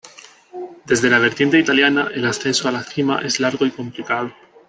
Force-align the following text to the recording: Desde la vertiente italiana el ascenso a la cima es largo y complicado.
Desde 0.85 1.11
la 1.11 1.19
vertiente 1.19 1.59
italiana 1.59 2.09
el 2.11 2.25
ascenso 2.25 2.67
a 2.67 2.71
la 2.71 2.81
cima 2.81 3.19
es 3.23 3.39
largo 3.39 3.67
y 3.67 3.69
complicado. 3.69 4.33